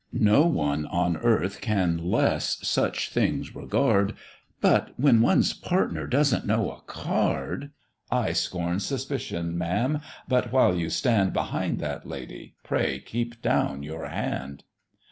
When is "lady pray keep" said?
12.07-13.43